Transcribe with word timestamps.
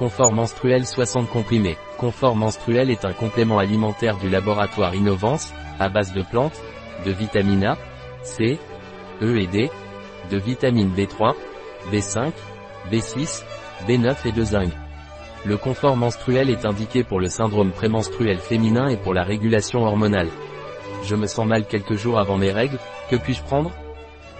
Confort 0.00 0.32
menstruel 0.32 0.86
60 0.86 1.28
comprimés. 1.28 1.76
Confort 1.98 2.34
menstruel 2.34 2.90
est 2.90 3.04
un 3.04 3.12
complément 3.12 3.58
alimentaire 3.58 4.16
du 4.16 4.30
laboratoire 4.30 4.94
Innovance, 4.94 5.52
à 5.78 5.90
base 5.90 6.14
de 6.14 6.22
plantes, 6.22 6.58
de 7.04 7.10
vitamine 7.10 7.64
A, 7.64 7.76
C, 8.22 8.58
E 9.20 9.38
et 9.38 9.46
D, 9.46 9.70
de 10.30 10.38
vitamine 10.38 10.90
B3, 10.96 11.34
B5, 11.92 12.32
B6, 12.90 13.44
B9 13.86 14.16
et 14.26 14.32
de 14.32 14.42
zinc. 14.42 14.72
Le 15.44 15.58
confort 15.58 15.98
menstruel 15.98 16.48
est 16.48 16.64
indiqué 16.64 17.04
pour 17.04 17.20
le 17.20 17.28
syndrome 17.28 17.70
prémenstruel 17.70 18.38
féminin 18.38 18.88
et 18.88 18.96
pour 18.96 19.12
la 19.12 19.22
régulation 19.22 19.82
hormonale. 19.82 20.30
Je 21.04 21.14
me 21.14 21.26
sens 21.26 21.44
mal 21.44 21.66
quelques 21.66 21.96
jours 21.96 22.18
avant 22.18 22.38
mes 22.38 22.52
règles, 22.52 22.78
que 23.10 23.16
puis-je 23.16 23.42
prendre? 23.42 23.70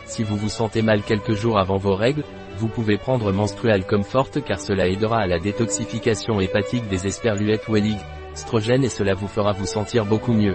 Si 0.06 0.24
vous 0.24 0.38
vous 0.38 0.48
sentez 0.48 0.80
mal 0.80 1.02
quelques 1.02 1.34
jours 1.34 1.58
avant 1.58 1.76
vos 1.76 1.96
règles, 1.96 2.24
vous 2.60 2.68
pouvez 2.68 2.98
prendre 2.98 3.32
Menstrual 3.32 3.86
Comfort 3.86 4.32
car 4.46 4.60
cela 4.60 4.86
aidera 4.86 5.20
à 5.20 5.26
la 5.26 5.38
détoxification 5.38 6.40
hépatique 6.40 6.86
des 6.88 7.06
esperluettes 7.06 7.66
Wellig, 7.70 7.96
strogène 8.34 8.84
et 8.84 8.90
cela 8.90 9.14
vous 9.14 9.28
fera 9.28 9.52
vous 9.52 9.64
sentir 9.64 10.04
beaucoup 10.04 10.34
mieux. 10.34 10.54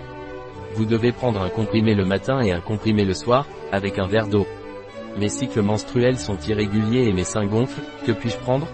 Vous 0.75 0.85
devez 0.85 1.11
prendre 1.11 1.41
un 1.41 1.49
comprimé 1.49 1.95
le 1.95 2.05
matin 2.05 2.41
et 2.41 2.51
un 2.51 2.61
comprimé 2.61 3.05
le 3.05 3.15
soir, 3.15 3.47
avec 3.71 3.97
un 3.97 4.05
verre 4.05 4.27
d'eau. 4.27 4.45
Mes 5.17 5.29
cycles 5.29 5.63
menstruels 5.63 6.19
sont 6.19 6.37
irréguliers 6.47 7.07
et 7.07 7.11
mes 7.11 7.23
seins 7.23 7.47
gonflent, 7.47 7.81
que 8.05 8.11
puis-je 8.11 8.37
prendre? 8.37 8.67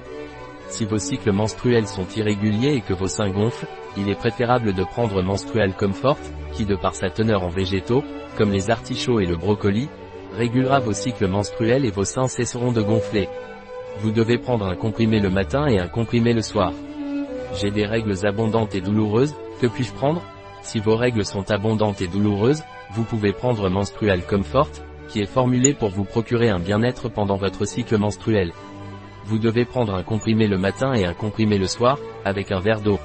Si 0.67 0.83
vos 0.83 0.97
cycles 0.97 1.31
menstruels 1.31 1.87
sont 1.87 2.07
irréguliers 2.13 2.73
et 2.73 2.81
que 2.81 2.93
vos 2.93 3.07
seins 3.07 3.31
gonflent, 3.31 3.67
il 3.95 4.09
est 4.09 4.15
préférable 4.15 4.73
de 4.73 4.83
prendre 4.83 5.23
Menstrual 5.23 5.73
Comfort, 5.73 6.19
qui 6.51 6.65
de 6.65 6.75
par 6.75 6.95
sa 6.95 7.09
teneur 7.09 7.43
en 7.43 7.49
végétaux, 7.49 8.03
comme 8.37 8.51
les 8.51 8.69
artichauts 8.71 9.21
et 9.21 9.25
le 9.25 9.37
brocoli, 9.37 9.87
régulera 10.33 10.79
vos 10.79 10.93
cycles 10.93 11.27
menstruels 11.27 11.85
et 11.85 11.91
vos 11.91 12.03
seins 12.03 12.27
cesseront 12.27 12.71
de 12.71 12.81
gonfler. 12.81 13.27
Vous 13.99 14.11
devez 14.11 14.37
prendre 14.37 14.65
un 14.65 14.75
comprimé 14.75 15.19
le 15.19 15.29
matin 15.29 15.67
et 15.67 15.79
un 15.79 15.87
comprimé 15.87 16.33
le 16.33 16.41
soir. 16.41 16.71
J'ai 17.53 17.71
des 17.71 17.85
règles 17.85 18.25
abondantes 18.25 18.75
et 18.75 18.81
douloureuses, 18.81 19.35
que 19.61 19.67
puis-je 19.67 19.93
prendre? 19.93 20.21
Si 20.61 20.79
vos 20.79 20.95
règles 20.95 21.25
sont 21.25 21.51
abondantes 21.51 22.01
et 22.01 22.07
douloureuses, 22.07 22.63
vous 22.93 23.03
pouvez 23.03 23.33
prendre 23.33 23.69
Menstrual 23.69 24.25
Comfort, 24.25 24.69
qui 25.07 25.21
est 25.21 25.25
formulé 25.25 25.73
pour 25.73 25.89
vous 25.89 26.05
procurer 26.05 26.49
un 26.49 26.59
bien-être 26.59 27.09
pendant 27.09 27.35
votre 27.35 27.65
cycle 27.65 27.97
menstruel. 27.97 28.53
Vous 29.25 29.39
devez 29.39 29.65
prendre 29.65 29.93
un 29.93 30.03
comprimé 30.03 30.47
le 30.47 30.57
matin 30.57 30.93
et 30.93 31.05
un 31.05 31.13
comprimé 31.13 31.57
le 31.57 31.67
soir, 31.67 31.99
avec 32.25 32.51
un 32.51 32.59
verre 32.59 32.81
d'eau. 32.81 32.99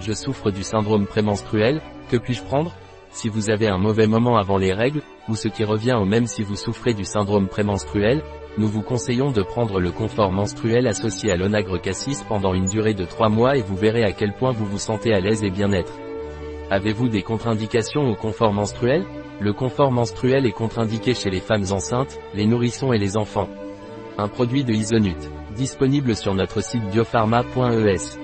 Je 0.00 0.12
souffre 0.12 0.50
du 0.50 0.62
syndrome 0.62 1.06
prémenstruel, 1.06 1.80
que 2.10 2.16
puis-je 2.16 2.42
prendre? 2.42 2.72
Si 3.12 3.28
vous 3.28 3.50
avez 3.50 3.68
un 3.68 3.78
mauvais 3.78 4.06
moment 4.06 4.38
avant 4.38 4.56
les 4.56 4.72
règles, 4.72 5.02
ou 5.28 5.36
ce 5.36 5.48
qui 5.48 5.64
revient 5.64 5.92
au 6.00 6.06
même 6.06 6.26
si 6.26 6.42
vous 6.42 6.56
souffrez 6.56 6.94
du 6.94 7.04
syndrome 7.04 7.46
prémenstruel, 7.46 8.22
nous 8.58 8.68
vous 8.68 8.82
conseillons 8.82 9.30
de 9.30 9.42
prendre 9.42 9.80
le 9.80 9.90
confort 9.90 10.32
menstruel 10.32 10.86
associé 10.86 11.30
à 11.30 11.36
l'onagre 11.36 11.80
cassis 11.80 12.22
pendant 12.28 12.54
une 12.54 12.66
durée 12.66 12.94
de 12.94 13.04
3 13.04 13.28
mois 13.28 13.56
et 13.56 13.62
vous 13.62 13.76
verrez 13.76 14.02
à 14.02 14.12
quel 14.12 14.32
point 14.32 14.52
vous 14.52 14.66
vous 14.66 14.78
sentez 14.78 15.12
à 15.14 15.20
l'aise 15.20 15.44
et 15.44 15.50
bien-être. 15.50 15.92
Avez-vous 16.70 17.08
des 17.08 17.22
contre-indications 17.22 18.10
au 18.10 18.14
confort 18.14 18.54
menstruel? 18.54 19.04
Le 19.40 19.52
confort 19.52 19.92
menstruel 19.92 20.46
est 20.46 20.52
contre-indiqué 20.52 21.14
chez 21.14 21.28
les 21.28 21.40
femmes 21.40 21.66
enceintes, 21.70 22.18
les 22.34 22.46
nourrissons 22.46 22.92
et 22.94 22.98
les 22.98 23.16
enfants. 23.16 23.48
Un 24.16 24.28
produit 24.28 24.64
de 24.64 24.72
Isonut. 24.72 25.16
Disponible 25.54 26.16
sur 26.16 26.34
notre 26.34 26.62
site 26.62 26.84
biopharma.es. 26.90 28.21